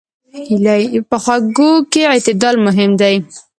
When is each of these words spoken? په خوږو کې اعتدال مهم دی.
په 1.09 1.15
خوږو 1.23 1.71
کې 1.91 2.01
اعتدال 2.13 2.55
مهم 2.65 2.91
دی. 3.01 3.15